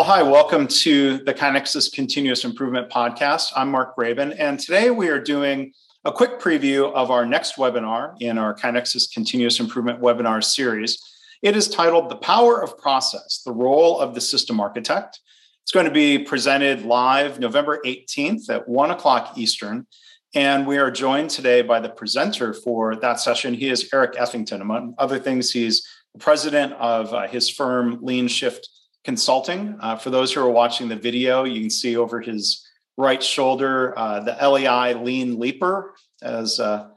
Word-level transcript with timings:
Well, 0.00 0.08
hi, 0.08 0.22
welcome 0.22 0.66
to 0.66 1.18
the 1.18 1.34
KaiNexus 1.34 1.92
Continuous 1.92 2.46
Improvement 2.46 2.88
Podcast. 2.88 3.52
I'm 3.54 3.70
Mark 3.70 3.94
Graban, 3.94 4.34
and 4.38 4.58
today 4.58 4.88
we 4.88 5.08
are 5.08 5.20
doing 5.20 5.74
a 6.06 6.10
quick 6.10 6.40
preview 6.40 6.90
of 6.94 7.10
our 7.10 7.26
next 7.26 7.56
webinar 7.56 8.14
in 8.18 8.38
our 8.38 8.54
KaiNexus 8.54 9.12
Continuous 9.12 9.60
Improvement 9.60 10.00
webinar 10.00 10.42
series. 10.42 10.98
It 11.42 11.54
is 11.54 11.68
titled 11.68 12.08
The 12.08 12.16
Power 12.16 12.62
of 12.62 12.78
Process, 12.78 13.42
the 13.44 13.52
Role 13.52 14.00
of 14.00 14.14
the 14.14 14.22
System 14.22 14.58
Architect. 14.58 15.20
It's 15.64 15.70
going 15.70 15.84
to 15.84 15.92
be 15.92 16.18
presented 16.18 16.86
live 16.86 17.38
November 17.38 17.78
18th 17.84 18.48
at 18.48 18.66
1 18.66 18.90
o'clock 18.92 19.36
Eastern. 19.36 19.86
And 20.34 20.66
we 20.66 20.78
are 20.78 20.90
joined 20.90 21.28
today 21.28 21.60
by 21.60 21.78
the 21.78 21.90
presenter 21.90 22.54
for 22.54 22.96
that 22.96 23.20
session. 23.20 23.52
He 23.52 23.68
is 23.68 23.86
Eric 23.92 24.14
Ethington. 24.16 24.62
Among 24.62 24.94
other 24.96 25.18
things, 25.18 25.50
he's 25.50 25.86
the 26.14 26.20
president 26.20 26.72
of 26.72 27.12
uh, 27.12 27.28
his 27.28 27.50
firm, 27.50 27.98
Lean 28.00 28.28
Shift 28.28 28.66
Consulting. 29.04 29.76
Uh, 29.80 29.96
for 29.96 30.10
those 30.10 30.32
who 30.32 30.40
are 30.40 30.50
watching 30.50 30.88
the 30.88 30.96
video, 30.96 31.44
you 31.44 31.60
can 31.60 31.70
see 31.70 31.96
over 31.96 32.20
his 32.20 32.66
right 32.96 33.22
shoulder 33.22 33.98
uh, 33.98 34.20
the 34.20 34.36
LEI 34.46 34.94
Lean 34.94 35.38
Leaper, 35.38 35.94
as 36.22 36.60
uh, 36.60 36.88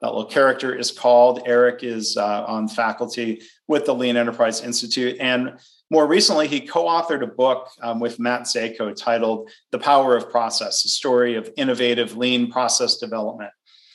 that 0.00 0.08
little 0.08 0.24
character 0.24 0.74
is 0.74 0.90
called. 0.90 1.42
Eric 1.46 1.84
is 1.84 2.16
uh, 2.16 2.44
on 2.46 2.68
faculty 2.68 3.42
with 3.68 3.86
the 3.86 3.94
Lean 3.94 4.16
Enterprise 4.16 4.62
Institute. 4.62 5.16
And 5.20 5.58
more 5.90 6.06
recently, 6.06 6.48
he 6.48 6.60
co 6.60 6.86
authored 6.86 7.22
a 7.22 7.26
book 7.26 7.68
um, 7.82 8.00
with 8.00 8.18
Matt 8.18 8.42
Zayko 8.42 8.96
titled 8.96 9.50
The 9.70 9.78
Power 9.78 10.16
of 10.16 10.30
Process, 10.30 10.84
a 10.86 10.88
story 10.88 11.36
of 11.36 11.50
innovative 11.56 12.16
lean 12.16 12.50
process 12.50 12.96
development. 12.96 13.50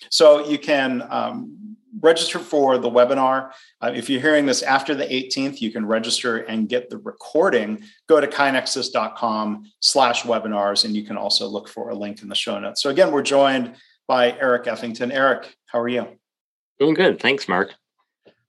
So 0.10 0.48
you 0.48 0.60
can 0.60 1.04
um, 1.10 1.67
register 2.02 2.40
for 2.40 2.78
the 2.78 2.90
webinar. 2.90 3.52
Uh, 3.82 3.92
if 3.94 4.10
you're 4.10 4.22
hearing 4.22 4.46
this 4.46 4.64
after 4.64 4.96
the 4.96 5.06
18th, 5.06 5.62
you 5.62 5.72
can 5.72 5.86
register 5.86 6.38
and 6.38 6.70
get 6.70 6.90
the 6.90 6.98
recording. 6.98 7.82
Go 8.08 8.20
to 8.20 8.28
kainexus.com 8.28 9.72
slash 9.80 10.24
webinars, 10.24 10.86
and 10.86 10.96
you 10.96 11.04
can 11.04 11.18
also 11.18 11.48
look 11.48 11.68
for 11.68 11.90
a 11.90 11.96
link 11.96 12.22
in 12.22 12.30
the 12.30 12.36
show 12.36 12.60
notes. 12.60 12.82
So 12.82 12.90
again, 12.90 13.12
we're 13.12 13.24
joined 13.24 13.76
by 14.08 14.38
Eric 14.40 14.68
Ethington. 14.68 15.12
Eric, 15.12 15.56
how 15.66 15.80
are 15.80 15.88
you? 15.88 16.08
Doing 16.80 16.94
good. 16.94 17.20
Thanks, 17.20 17.48
Mark. 17.48 17.74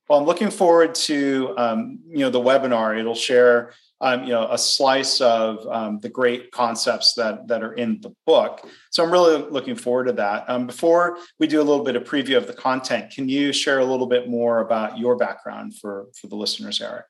Well, 0.09 0.19
I'm 0.19 0.25
looking 0.25 0.51
forward 0.51 0.95
to 0.95 1.55
um, 1.59 1.99
you 2.09 2.21
know 2.21 2.31
the 2.31 2.41
webinar. 2.41 2.99
It'll 2.99 3.15
share 3.15 3.73
um, 4.01 4.25
you 4.25 4.31
know 4.31 4.49
a 4.51 4.59
slice 4.59 5.21
of 5.21 5.67
um, 5.69 5.99
the 6.01 6.09
great 6.09 6.51
concepts 6.53 7.15
that 7.15 7.49
that 7.49 7.63
are 7.63 7.73
in 7.73 8.01
the 8.01 8.15
book. 8.27 8.69
So 8.91 9.05
I'm 9.05 9.11
really 9.11 9.43
looking 9.51 9.77
forward 9.77 10.05
to 10.05 10.13
that. 10.15 10.49
Um, 10.49 10.67
before 10.67 11.19
we 11.39 11.47
do 11.47 11.61
a 11.61 11.65
little 11.65 11.85
bit 11.85 11.97
of 11.97 12.05
preview 12.05 12.37
of 12.37 12.47
the 12.47 12.55
content, 12.55 13.13
can 13.13 13.29
you 13.29 13.53
share 13.53 13.81
a 13.81 13.85
little 13.85 14.07
bit 14.07 14.29
more 14.29 14.61
about 14.61 14.99
your 14.99 15.17
background 15.17 15.77
for 15.79 16.07
for 16.21 16.29
the 16.29 16.37
listeners, 16.37 16.81
Eric? 16.81 17.07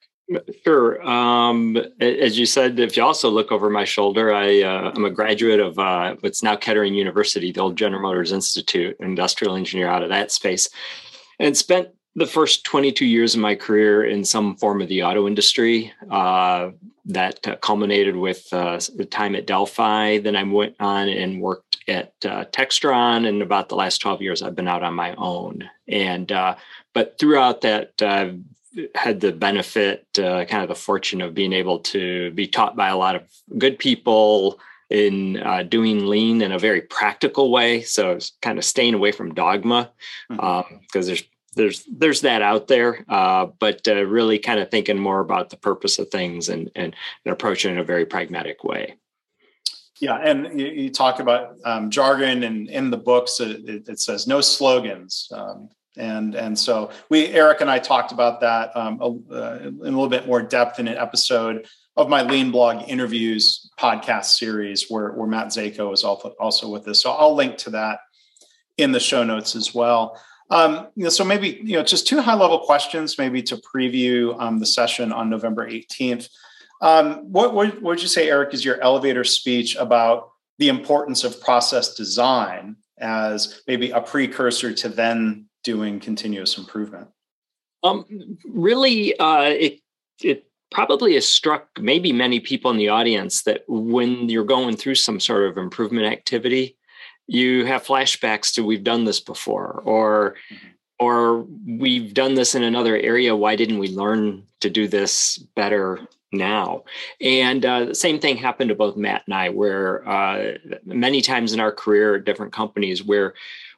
Sure. 0.62 1.02
Um, 1.08 1.78
as 2.00 2.38
you 2.38 2.44
said, 2.44 2.78
if 2.78 2.98
you 2.98 3.02
also 3.02 3.30
look 3.30 3.50
over 3.50 3.70
my 3.70 3.84
shoulder, 3.84 4.32
I, 4.34 4.60
uh, 4.60 4.92
I'm 4.94 5.06
a 5.06 5.10
graduate 5.10 5.58
of 5.58 5.78
uh, 5.78 6.16
what's 6.20 6.42
now 6.42 6.54
Kettering 6.54 6.92
University, 6.92 7.50
the 7.50 7.62
old 7.62 7.76
General 7.76 8.02
Motors 8.02 8.32
Institute, 8.32 8.94
industrial 9.00 9.56
engineer 9.56 9.88
out 9.88 10.02
of 10.02 10.10
that 10.10 10.30
space, 10.30 10.68
and 11.38 11.56
spent 11.56 11.88
the 12.18 12.26
first 12.26 12.64
22 12.64 13.06
years 13.06 13.34
of 13.34 13.40
my 13.40 13.54
career 13.54 14.04
in 14.04 14.24
some 14.24 14.56
form 14.56 14.82
of 14.82 14.88
the 14.88 15.02
auto 15.02 15.26
industry 15.26 15.92
uh, 16.10 16.70
that 17.04 17.46
uh, 17.46 17.56
culminated 17.56 18.16
with 18.16 18.46
uh, 18.52 18.78
the 18.96 19.04
time 19.04 19.36
at 19.36 19.46
Delphi. 19.46 20.18
Then 20.18 20.36
I 20.36 20.42
went 20.42 20.74
on 20.80 21.08
and 21.08 21.40
worked 21.40 21.78
at 21.86 22.12
uh, 22.24 22.44
Textron, 22.46 23.26
and 23.26 23.40
about 23.40 23.68
the 23.68 23.76
last 23.76 23.98
12 23.98 24.20
years, 24.20 24.42
I've 24.42 24.56
been 24.56 24.68
out 24.68 24.82
on 24.82 24.94
my 24.94 25.14
own. 25.14 25.68
And 25.86 26.30
uh, 26.30 26.56
but 26.92 27.18
throughout 27.18 27.62
that, 27.62 27.92
I've 28.02 28.40
had 28.94 29.20
the 29.20 29.32
benefit, 29.32 30.06
kind 30.14 30.52
of 30.52 30.68
the 30.68 30.74
fortune 30.74 31.20
of 31.20 31.34
being 31.34 31.52
able 31.52 31.78
to 31.80 32.30
be 32.32 32.46
taught 32.46 32.76
by 32.76 32.88
a 32.88 32.96
lot 32.96 33.14
of 33.14 33.22
good 33.56 33.78
people 33.78 34.58
in 34.90 35.38
uh, 35.38 35.62
doing 35.62 36.06
lean 36.06 36.42
in 36.42 36.52
a 36.52 36.58
very 36.58 36.80
practical 36.80 37.50
way. 37.50 37.82
So 37.82 38.12
it's 38.12 38.32
kind 38.42 38.58
of 38.58 38.64
staying 38.64 38.94
away 38.94 39.12
from 39.12 39.34
dogma 39.34 39.90
because 40.28 40.40
mm-hmm. 40.40 40.74
um, 40.74 41.02
there's 41.04 41.22
there's 41.58 41.84
there's 41.90 42.20
that 42.22 42.40
out 42.40 42.68
there, 42.68 43.04
uh, 43.08 43.46
but 43.58 43.86
uh, 43.86 44.06
really 44.06 44.38
kind 44.38 44.60
of 44.60 44.70
thinking 44.70 44.96
more 44.96 45.20
about 45.20 45.50
the 45.50 45.56
purpose 45.56 45.98
of 45.98 46.08
things 46.08 46.48
and 46.48 46.70
and, 46.74 46.94
and 47.24 47.32
approaching 47.32 47.72
it 47.72 47.74
in 47.74 47.80
a 47.80 47.84
very 47.84 48.06
pragmatic 48.06 48.64
way. 48.64 48.94
Yeah, 50.00 50.16
and 50.16 50.58
you, 50.58 50.66
you 50.68 50.90
talk 50.90 51.18
about 51.18 51.56
um, 51.64 51.90
jargon, 51.90 52.44
and 52.44 52.70
in 52.70 52.90
the 52.90 52.96
books 52.96 53.40
it, 53.40 53.88
it 53.88 54.00
says 54.00 54.28
no 54.28 54.40
slogans, 54.40 55.28
um, 55.32 55.68
and 55.96 56.36
and 56.36 56.56
so 56.56 56.90
we 57.10 57.26
Eric 57.26 57.60
and 57.60 57.68
I 57.68 57.80
talked 57.80 58.12
about 58.12 58.40
that 58.40 58.74
um, 58.76 59.24
uh, 59.30 59.58
in 59.58 59.76
a 59.80 59.82
little 59.82 60.08
bit 60.08 60.26
more 60.26 60.40
depth 60.40 60.78
in 60.78 60.86
an 60.86 60.96
episode 60.96 61.66
of 61.96 62.08
my 62.08 62.22
Lean 62.22 62.52
Blog 62.52 62.88
interviews 62.88 63.68
podcast 63.78 64.26
series, 64.26 64.88
where 64.88 65.10
where 65.10 65.26
Matt 65.26 65.48
Zayko 65.48 65.92
is 65.92 66.04
also 66.04 66.34
also 66.38 66.70
with 66.70 66.86
us. 66.86 67.02
So 67.02 67.10
I'll 67.10 67.34
link 67.34 67.58
to 67.58 67.70
that 67.70 67.98
in 68.76 68.92
the 68.92 69.00
show 69.00 69.24
notes 69.24 69.56
as 69.56 69.74
well. 69.74 70.16
Um, 70.50 70.88
you 70.94 71.04
know, 71.04 71.10
so 71.10 71.24
maybe 71.24 71.60
you 71.62 71.74
know, 71.74 71.82
just 71.82 72.06
two 72.06 72.20
high-level 72.20 72.60
questions, 72.60 73.18
maybe 73.18 73.42
to 73.42 73.56
preview 73.56 74.38
um, 74.40 74.58
the 74.58 74.66
session 74.66 75.12
on 75.12 75.28
November 75.28 75.68
18th. 75.68 76.28
Um, 76.80 77.30
what, 77.30 77.54
what 77.54 77.82
would 77.82 78.00
you 78.00 78.08
say, 78.08 78.30
Eric, 78.30 78.54
is 78.54 78.64
your 78.64 78.80
elevator 78.80 79.24
speech 79.24 79.76
about 79.76 80.30
the 80.58 80.68
importance 80.68 81.24
of 81.24 81.40
process 81.40 81.94
design 81.94 82.76
as 82.98 83.62
maybe 83.66 83.90
a 83.90 84.00
precursor 84.00 84.72
to 84.72 84.88
then 84.88 85.46
doing 85.64 86.00
continuous 86.00 86.56
improvement? 86.56 87.08
Um, 87.82 88.04
really, 88.44 89.18
uh, 89.18 89.42
it 89.42 89.80
it 90.22 90.46
probably 90.70 91.14
has 91.14 91.26
struck 91.26 91.68
maybe 91.80 92.12
many 92.12 92.40
people 92.40 92.70
in 92.70 92.76
the 92.76 92.88
audience 92.88 93.42
that 93.42 93.64
when 93.68 94.28
you're 94.28 94.44
going 94.44 94.76
through 94.76 94.96
some 94.96 95.20
sort 95.20 95.48
of 95.48 95.56
improvement 95.56 96.06
activity, 96.06 96.76
you 97.28 97.66
have 97.66 97.86
flashbacks 97.86 98.52
to 98.54 98.64
we've 98.64 98.82
done 98.82 99.04
this 99.04 99.20
before 99.20 99.82
or 99.84 100.34
mm-hmm. 100.52 100.66
or 100.98 101.42
we've 101.66 102.12
done 102.14 102.34
this 102.34 102.54
in 102.54 102.64
another 102.64 102.96
area 102.96 103.36
why 103.36 103.54
didn't 103.54 103.78
we 103.78 103.88
learn 103.88 104.42
to 104.60 104.68
do 104.68 104.88
this 104.88 105.38
better 105.54 106.00
now 106.32 106.82
and 107.20 107.64
uh, 107.64 107.84
the 107.84 107.94
same 107.94 108.18
thing 108.18 108.36
happened 108.36 108.68
to 108.68 108.74
both 108.74 108.96
matt 108.96 109.22
and 109.26 109.34
i 109.34 109.48
where 109.48 110.06
uh, 110.08 110.54
many 110.84 111.20
times 111.20 111.52
in 111.52 111.60
our 111.60 111.72
career 111.72 112.16
at 112.16 112.24
different 112.24 112.52
companies 112.52 113.04
where 113.04 113.34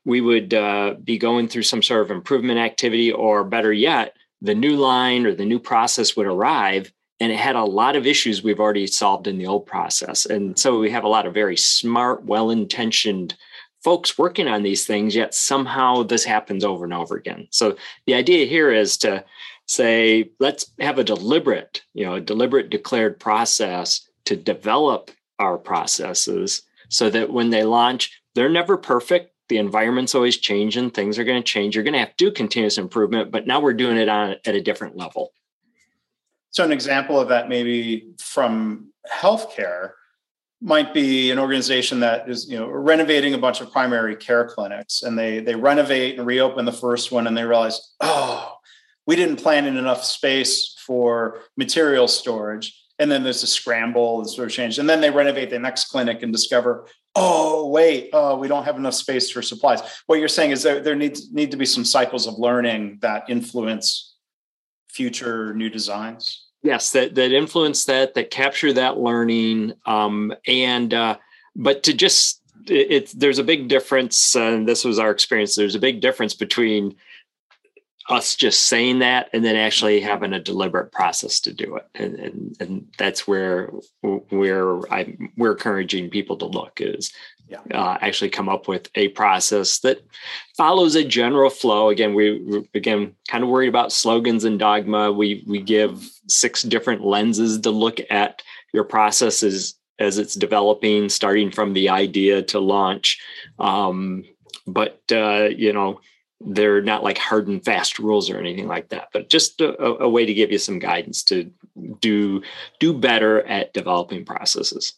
we 0.06 0.20
would 0.22 0.54
uh, 0.54 0.94
be 1.04 1.18
going 1.18 1.46
through 1.46 1.62
some 1.62 1.82
sort 1.82 2.00
of 2.00 2.10
improvement 2.10 2.58
activity 2.58 3.12
or 3.12 3.44
better 3.44 3.72
yet 3.72 4.16
the 4.40 4.54
new 4.54 4.76
line 4.76 5.26
or 5.26 5.34
the 5.34 5.44
new 5.44 5.58
process 5.58 6.16
would 6.16 6.26
arrive 6.26 6.92
and 7.20 7.30
it 7.30 7.38
had 7.38 7.54
a 7.54 7.64
lot 7.64 7.96
of 7.96 8.06
issues 8.06 8.42
we've 8.42 8.60
already 8.60 8.86
solved 8.86 9.26
in 9.26 9.38
the 9.38 9.46
old 9.46 9.66
process. 9.66 10.24
And 10.26 10.58
so 10.58 10.78
we 10.78 10.90
have 10.90 11.04
a 11.04 11.08
lot 11.08 11.26
of 11.26 11.34
very 11.34 11.56
smart, 11.56 12.24
well 12.24 12.50
intentioned 12.50 13.36
folks 13.84 14.18
working 14.18 14.48
on 14.48 14.62
these 14.62 14.86
things, 14.86 15.14
yet 15.14 15.34
somehow 15.34 16.02
this 16.02 16.24
happens 16.24 16.64
over 16.64 16.84
and 16.84 16.94
over 16.94 17.16
again. 17.16 17.48
So 17.50 17.76
the 18.06 18.14
idea 18.14 18.46
here 18.46 18.70
is 18.72 18.96
to 18.98 19.24
say, 19.66 20.30
let's 20.38 20.70
have 20.80 20.98
a 20.98 21.04
deliberate, 21.04 21.82
you 21.94 22.04
know, 22.04 22.14
a 22.14 22.20
deliberate 22.20 22.70
declared 22.70 23.18
process 23.20 24.08
to 24.24 24.36
develop 24.36 25.10
our 25.38 25.56
processes 25.56 26.62
so 26.88 27.08
that 27.10 27.32
when 27.32 27.50
they 27.50 27.64
launch, 27.64 28.20
they're 28.34 28.48
never 28.48 28.76
perfect. 28.76 29.32
The 29.48 29.58
environment's 29.58 30.14
always 30.14 30.36
changing, 30.36 30.90
things 30.90 31.18
are 31.18 31.24
going 31.24 31.42
to 31.42 31.46
change. 31.46 31.74
You're 31.74 31.84
going 31.84 31.94
to 31.94 32.00
have 32.00 32.16
to 32.16 32.24
do 32.24 32.30
continuous 32.30 32.78
improvement, 32.78 33.30
but 33.30 33.46
now 33.46 33.60
we're 33.60 33.72
doing 33.72 33.96
it 33.96 34.08
on 34.08 34.36
at 34.44 34.54
a 34.54 34.60
different 34.60 34.96
level. 34.96 35.32
So, 36.50 36.64
an 36.64 36.72
example 36.72 37.18
of 37.20 37.28
that, 37.28 37.48
maybe 37.48 38.08
from 38.18 38.92
healthcare, 39.10 39.92
might 40.60 40.92
be 40.92 41.30
an 41.30 41.38
organization 41.38 42.00
that 42.00 42.28
is 42.28 42.48
you 42.48 42.58
know 42.58 42.68
renovating 42.68 43.34
a 43.34 43.38
bunch 43.38 43.60
of 43.60 43.72
primary 43.72 44.14
care 44.14 44.44
clinics 44.44 45.02
and 45.02 45.18
they 45.18 45.40
they 45.40 45.54
renovate 45.54 46.18
and 46.18 46.26
reopen 46.26 46.64
the 46.66 46.72
first 46.72 47.10
one 47.10 47.26
and 47.26 47.36
they 47.36 47.44
realize 47.44 47.94
oh 48.00 48.56
we 49.06 49.16
didn't 49.16 49.36
plan 49.36 49.66
in 49.66 49.76
enough 49.76 50.04
space 50.04 50.76
for 50.78 51.40
material 51.56 52.06
storage. 52.06 52.76
And 52.98 53.10
then 53.10 53.22
there's 53.22 53.42
a 53.42 53.46
scramble 53.46 54.20
and 54.20 54.28
sort 54.28 54.48
of 54.48 54.52
change 54.52 54.78
and 54.78 54.88
then 54.88 55.00
they 55.00 55.10
renovate 55.10 55.48
the 55.48 55.58
next 55.58 55.86
clinic 55.86 56.22
and 56.22 56.32
discover 56.32 56.86
oh 57.16 57.68
wait 57.70 58.10
oh 58.12 58.36
we 58.36 58.46
don't 58.46 58.64
have 58.64 58.76
enough 58.76 58.94
space 58.94 59.30
for 59.30 59.40
supplies. 59.40 59.80
What 60.06 60.18
you're 60.18 60.28
saying 60.28 60.50
is 60.50 60.62
there, 60.62 60.80
there 60.80 60.94
needs 60.94 61.32
need 61.32 61.50
to 61.52 61.56
be 61.56 61.64
some 61.64 61.86
cycles 61.86 62.26
of 62.26 62.38
learning 62.38 62.98
that 63.00 63.24
influence 63.30 64.09
future 64.90 65.54
new 65.54 65.70
designs? 65.70 66.46
Yes, 66.62 66.92
that 66.92 67.14
that 67.14 67.32
influence 67.32 67.86
that, 67.86 68.14
that 68.14 68.30
capture 68.30 68.72
that 68.72 68.98
learning, 68.98 69.72
um, 69.86 70.34
and 70.46 70.92
uh, 70.92 71.16
but 71.56 71.82
to 71.84 71.94
just 71.94 72.42
it, 72.66 72.90
it, 72.90 73.12
there's 73.16 73.38
a 73.38 73.44
big 73.44 73.68
difference, 73.68 74.36
and 74.36 74.68
this 74.68 74.84
was 74.84 74.98
our 74.98 75.10
experience. 75.10 75.56
There's 75.56 75.74
a 75.74 75.80
big 75.80 76.00
difference 76.00 76.34
between 76.34 76.96
us 78.10 78.34
just 78.34 78.66
saying 78.66 78.98
that 78.98 79.30
and 79.32 79.44
then 79.44 79.56
actually 79.56 80.00
having 80.00 80.32
a 80.32 80.40
deliberate 80.40 80.90
process 80.90 81.38
to 81.38 81.52
do 81.52 81.76
it 81.76 81.86
and 81.94 82.14
and, 82.16 82.56
and 82.58 82.86
that's 82.98 83.26
where 83.26 83.70
where 84.00 84.80
i 84.92 85.16
we're 85.36 85.52
encouraging 85.52 86.10
people 86.10 86.36
to 86.36 86.46
look 86.46 86.80
is 86.80 87.12
yeah. 87.50 87.58
uh, 87.74 87.98
actually 88.00 88.30
come 88.30 88.48
up 88.48 88.68
with 88.68 88.88
a 88.94 89.08
process 89.08 89.80
that 89.80 90.00
follows 90.56 90.94
a 90.94 91.04
general 91.04 91.50
flow 91.50 91.88
again 91.88 92.14
we 92.14 92.64
again 92.74 93.14
kind 93.28 93.42
of 93.42 93.50
worried 93.50 93.68
about 93.68 93.92
slogans 93.92 94.44
and 94.44 94.58
dogma 94.58 95.10
we 95.12 95.44
we 95.46 95.60
give 95.60 96.08
six 96.28 96.62
different 96.62 97.02
lenses 97.04 97.60
to 97.60 97.70
look 97.70 97.98
at 98.10 98.42
your 98.72 98.84
processes 98.84 99.74
as 100.00 100.16
it's 100.18 100.34
developing, 100.34 101.08
starting 101.08 101.50
from 101.50 101.74
the 101.74 101.90
idea 101.90 102.42
to 102.42 102.58
launch. 102.58 103.20
Um, 103.58 104.24
but 104.66 105.00
uh, 105.12 105.48
you 105.54 105.72
know, 105.72 106.00
they're 106.40 106.80
not 106.80 107.04
like 107.04 107.18
hard 107.18 107.48
and 107.48 107.62
fast 107.62 107.98
rules 107.98 108.30
or 108.30 108.38
anything 108.38 108.66
like 108.66 108.88
that. 108.88 109.08
But 109.12 109.28
just 109.28 109.60
a, 109.60 110.02
a 110.02 110.08
way 110.08 110.24
to 110.24 110.34
give 110.34 110.50
you 110.50 110.58
some 110.58 110.78
guidance 110.78 111.22
to 111.24 111.50
do 112.00 112.42
do 112.80 112.94
better 112.94 113.42
at 113.42 113.74
developing 113.74 114.24
processes. 114.24 114.94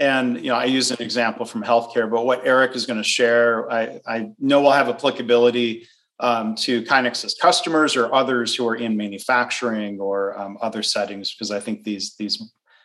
And 0.00 0.38
you 0.38 0.48
know, 0.48 0.56
I 0.56 0.64
use 0.64 0.90
an 0.90 1.00
example 1.00 1.44
from 1.44 1.62
healthcare, 1.62 2.10
but 2.10 2.24
what 2.24 2.46
Eric 2.46 2.74
is 2.74 2.86
going 2.86 2.96
to 2.96 3.08
share, 3.08 3.70
I, 3.70 4.00
I 4.06 4.30
know 4.38 4.62
will 4.62 4.72
have 4.72 4.88
applicability 4.88 5.86
um, 6.18 6.54
to 6.56 6.82
KaiNexus 6.82 7.38
customers 7.38 7.96
or 7.96 8.12
others 8.14 8.54
who 8.54 8.66
are 8.66 8.76
in 8.76 8.96
manufacturing 8.96 10.00
or 10.00 10.38
um, 10.38 10.58
other 10.62 10.82
settings, 10.82 11.34
because 11.34 11.50
I 11.50 11.60
think 11.60 11.84
these 11.84 12.16
these 12.16 12.42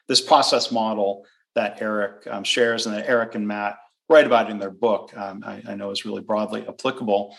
this 0.08 0.22
process 0.22 0.72
model 0.72 1.26
that 1.56 1.82
Eric 1.82 2.28
um, 2.30 2.44
shares 2.44 2.86
and 2.86 2.96
that 2.96 3.08
Eric 3.08 3.36
and 3.36 3.48
Matt 3.48 3.78
write 4.10 4.26
about 4.26 4.52
in 4.52 4.60
their 4.60 4.72
book, 4.72 5.16
um, 5.18 5.44
I, 5.46 5.64
I, 5.68 5.76
know 5.76 5.90
is 5.92 6.06
really 6.06 6.22
broadly 6.22 6.66
applicable. 6.68 7.36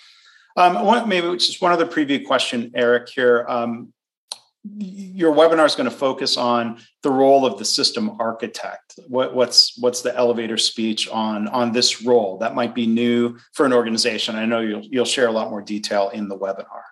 Um, 0.56 1.08
maybe 1.08 1.30
just 1.36 1.62
one 1.62 1.70
other 1.70 1.86
preview 1.86 2.24
question, 2.24 2.72
Eric. 2.74 3.08
Here, 3.10 3.44
um, 3.48 3.92
your 4.78 5.34
webinar 5.34 5.66
is 5.66 5.74
going 5.74 5.90
to 5.90 5.96
focus 5.96 6.36
on 6.36 6.78
the 7.02 7.10
role 7.10 7.46
of 7.46 7.58
the 7.58 7.64
system 7.64 8.16
architect. 8.20 8.98
What, 9.08 9.34
what's 9.34 9.78
what's 9.78 10.02
the 10.02 10.16
elevator 10.16 10.56
speech 10.56 11.08
on 11.08 11.48
on 11.48 11.72
this 11.72 12.02
role 12.02 12.38
that 12.38 12.54
might 12.54 12.74
be 12.74 12.86
new 12.86 13.38
for 13.52 13.66
an 13.66 13.72
organization? 13.72 14.36
I 14.36 14.46
know 14.46 14.60
you'll 14.60 14.82
you'll 14.82 15.04
share 15.04 15.28
a 15.28 15.32
lot 15.32 15.50
more 15.50 15.62
detail 15.62 16.10
in 16.10 16.28
the 16.28 16.38
webinar. 16.38 16.82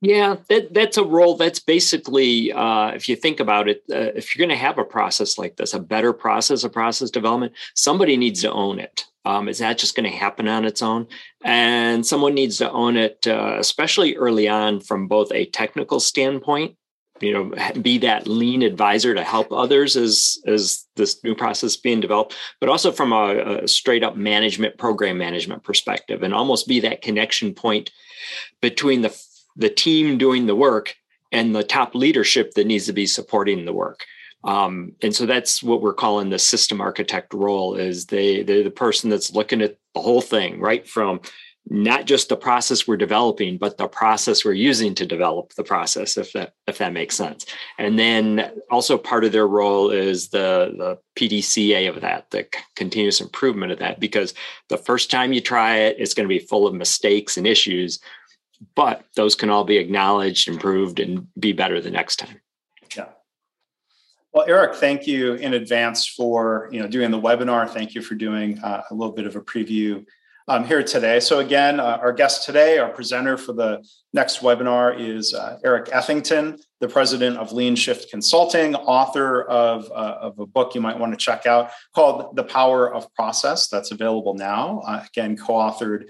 Yeah, 0.00 0.36
that, 0.50 0.74
that's 0.74 0.98
a 0.98 1.04
role 1.04 1.38
that's 1.38 1.60
basically, 1.60 2.52
uh, 2.52 2.88
if 2.88 3.08
you 3.08 3.16
think 3.16 3.40
about 3.40 3.68
it, 3.68 3.84
uh, 3.90 4.12
if 4.14 4.36
you're 4.36 4.46
going 4.46 4.54
to 4.54 4.62
have 4.62 4.76
a 4.76 4.84
process 4.84 5.38
like 5.38 5.56
this, 5.56 5.72
a 5.72 5.78
better 5.78 6.12
process 6.12 6.62
a 6.62 6.68
process 6.68 7.10
development, 7.10 7.54
somebody 7.74 8.18
needs 8.18 8.42
to 8.42 8.52
own 8.52 8.80
it. 8.80 9.06
Um, 9.24 9.48
is 9.48 9.60
that 9.60 9.78
just 9.78 9.96
going 9.96 10.10
to 10.10 10.14
happen 10.14 10.46
on 10.46 10.66
its 10.66 10.82
own? 10.82 11.06
And 11.42 12.04
someone 12.04 12.34
needs 12.34 12.58
to 12.58 12.70
own 12.70 12.98
it, 12.98 13.26
uh, 13.26 13.56
especially 13.58 14.14
early 14.16 14.46
on, 14.46 14.80
from 14.80 15.08
both 15.08 15.32
a 15.32 15.46
technical 15.46 16.00
standpoint 16.00 16.76
you 17.20 17.32
know 17.32 17.52
be 17.80 17.98
that 17.98 18.26
lean 18.26 18.62
advisor 18.62 19.14
to 19.14 19.22
help 19.22 19.52
others 19.52 19.96
as 19.96 20.38
as 20.46 20.84
this 20.96 21.22
new 21.22 21.34
process 21.34 21.76
being 21.76 22.00
developed 22.00 22.34
but 22.60 22.68
also 22.68 22.90
from 22.90 23.12
a, 23.12 23.60
a, 23.62 23.68
straight 23.68 24.02
up 24.02 24.16
management 24.16 24.76
program 24.78 25.16
management 25.16 25.62
perspective 25.62 26.24
and 26.24 26.34
almost 26.34 26.66
be 26.66 26.80
that 26.80 27.02
connection 27.02 27.54
point 27.54 27.90
between 28.60 29.02
the 29.02 29.16
the 29.56 29.70
team 29.70 30.18
doing 30.18 30.46
the 30.46 30.56
work 30.56 30.94
and 31.32 31.54
the 31.54 31.64
top 31.64 31.94
leadership 31.94 32.54
that 32.54 32.66
needs 32.66 32.86
to 32.86 32.92
be 32.92 33.06
supporting 33.06 33.64
the 33.64 33.72
work. 33.72 34.04
Um, 34.44 34.92
and 35.02 35.14
so 35.14 35.26
that's 35.26 35.62
what 35.62 35.80
we're 35.80 35.94
calling 35.94 36.28
the 36.28 36.38
system 36.38 36.80
architect 36.80 37.32
role 37.32 37.74
is 37.74 38.06
they 38.06 38.42
they're 38.42 38.62
the 38.62 38.70
person 38.70 39.08
that's 39.08 39.32
looking 39.32 39.62
at 39.62 39.78
the 39.94 40.00
whole 40.00 40.20
thing 40.20 40.60
right? 40.60 40.86
From 40.86 41.20
not 41.68 42.04
just 42.04 42.28
the 42.28 42.36
process 42.36 42.86
we're 42.86 42.96
developing 42.96 43.56
but 43.56 43.78
the 43.78 43.88
process 43.88 44.44
we're 44.44 44.52
using 44.52 44.94
to 44.94 45.06
develop 45.06 45.54
the 45.54 45.64
process 45.64 46.18
if 46.18 46.32
that 46.32 46.54
if 46.66 46.78
that 46.78 46.92
makes 46.92 47.16
sense. 47.16 47.46
And 47.78 47.98
then 47.98 48.52
also 48.70 48.98
part 48.98 49.24
of 49.24 49.32
their 49.32 49.46
role 49.46 49.90
is 49.90 50.28
the 50.28 50.74
the 50.76 50.98
pdca 51.16 51.88
of 51.88 52.00
that 52.02 52.30
the 52.30 52.46
continuous 52.76 53.20
improvement 53.20 53.72
of 53.72 53.78
that 53.78 53.98
because 53.98 54.34
the 54.68 54.76
first 54.76 55.10
time 55.10 55.32
you 55.32 55.40
try 55.40 55.76
it 55.76 55.96
it's 55.98 56.14
going 56.14 56.28
to 56.28 56.34
be 56.34 56.38
full 56.38 56.66
of 56.66 56.74
mistakes 56.74 57.36
and 57.36 57.46
issues 57.46 57.98
but 58.74 59.04
those 59.16 59.34
can 59.34 59.50
all 59.50 59.64
be 59.64 59.78
acknowledged 59.78 60.48
improved 60.48 61.00
and 61.00 61.26
be 61.38 61.52
better 61.52 61.80
the 61.80 61.90
next 61.90 62.16
time. 62.16 62.40
Yeah. 62.94 63.08
Well 64.34 64.44
eric 64.46 64.74
thank 64.74 65.06
you 65.06 65.34
in 65.34 65.54
advance 65.54 66.06
for 66.06 66.68
you 66.70 66.80
know 66.80 66.88
doing 66.88 67.10
the 67.10 67.20
webinar. 67.20 67.70
Thank 67.70 67.94
you 67.94 68.02
for 68.02 68.16
doing 68.16 68.58
uh, 68.58 68.82
a 68.90 68.94
little 68.94 69.14
bit 69.14 69.26
of 69.26 69.34
a 69.34 69.40
preview 69.40 70.04
um, 70.46 70.64
here 70.64 70.82
today. 70.82 71.20
So 71.20 71.38
again, 71.38 71.80
uh, 71.80 71.98
our 72.00 72.12
guest 72.12 72.44
today, 72.44 72.78
our 72.78 72.90
presenter 72.90 73.36
for 73.36 73.52
the 73.52 73.86
next 74.12 74.40
webinar 74.40 74.98
is 74.98 75.32
uh, 75.32 75.58
Eric 75.64 75.86
Ethington, 75.86 76.60
the 76.80 76.88
president 76.88 77.38
of 77.38 77.52
Lean 77.52 77.76
Shift 77.76 78.10
Consulting, 78.10 78.74
author 78.74 79.44
of, 79.44 79.90
uh, 79.90 80.18
of 80.20 80.38
a 80.38 80.46
book 80.46 80.74
you 80.74 80.80
might 80.80 80.98
want 80.98 81.12
to 81.12 81.16
check 81.16 81.46
out 81.46 81.70
called 81.94 82.36
The 82.36 82.44
Power 82.44 82.92
of 82.92 83.12
Process. 83.14 83.68
That's 83.68 83.90
available 83.90 84.34
now. 84.34 84.80
Uh, 84.80 85.04
again, 85.08 85.36
co-authored 85.36 86.04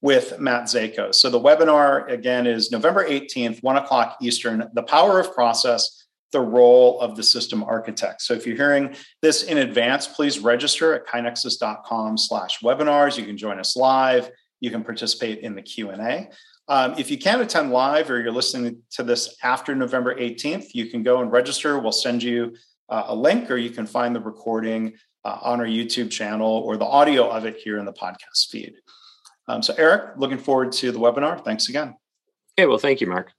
with 0.00 0.38
Matt 0.38 0.64
Zayko. 0.64 1.14
So 1.14 1.30
the 1.30 1.40
webinar 1.40 2.10
again 2.10 2.46
is 2.46 2.70
November 2.70 3.06
18th, 3.06 3.62
one 3.62 3.76
o'clock 3.76 4.16
Eastern, 4.20 4.68
The 4.74 4.82
Power 4.82 5.20
of 5.20 5.34
Process 5.34 6.03
the 6.34 6.40
role 6.40 7.00
of 7.00 7.14
the 7.16 7.22
system 7.22 7.62
architect. 7.62 8.20
So 8.20 8.34
if 8.34 8.44
you're 8.44 8.56
hearing 8.56 8.96
this 9.22 9.44
in 9.44 9.58
advance, 9.58 10.08
please 10.08 10.40
register 10.40 10.92
at 10.92 11.06
kainexus.com 11.06 12.18
slash 12.18 12.58
webinars. 12.58 13.16
You 13.16 13.24
can 13.24 13.38
join 13.38 13.60
us 13.60 13.76
live. 13.76 14.30
You 14.58 14.72
can 14.72 14.82
participate 14.82 15.38
in 15.38 15.54
the 15.54 15.62
Q&A. 15.62 16.28
Um, 16.66 16.94
if 16.98 17.08
you 17.08 17.18
can't 17.18 17.40
attend 17.40 17.70
live 17.70 18.10
or 18.10 18.20
you're 18.20 18.32
listening 18.32 18.82
to 18.92 19.04
this 19.04 19.36
after 19.44 19.76
November 19.76 20.16
18th, 20.16 20.74
you 20.74 20.86
can 20.86 21.04
go 21.04 21.22
and 21.22 21.30
register. 21.30 21.78
We'll 21.78 21.92
send 21.92 22.20
you 22.20 22.56
uh, 22.88 23.04
a 23.06 23.14
link 23.14 23.48
or 23.48 23.56
you 23.56 23.70
can 23.70 23.86
find 23.86 24.14
the 24.14 24.20
recording 24.20 24.94
uh, 25.24 25.38
on 25.40 25.60
our 25.60 25.66
YouTube 25.66 26.10
channel 26.10 26.50
or 26.50 26.76
the 26.76 26.84
audio 26.84 27.28
of 27.30 27.46
it 27.46 27.58
here 27.58 27.78
in 27.78 27.84
the 27.84 27.92
podcast 27.92 28.48
feed. 28.50 28.74
Um, 29.46 29.62
so 29.62 29.72
Eric, 29.78 30.16
looking 30.16 30.38
forward 30.38 30.72
to 30.72 30.90
the 30.90 30.98
webinar. 30.98 31.44
Thanks 31.44 31.68
again. 31.68 31.94
Okay, 32.58 32.66
well, 32.66 32.78
thank 32.78 33.00
you, 33.00 33.06
Mark. 33.06 33.32